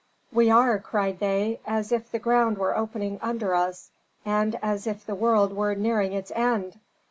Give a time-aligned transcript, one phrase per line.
[0.31, 3.91] "We are," cried they, "as if the ground were opening under us,
[4.25, 6.79] and as if the world were nearing its end!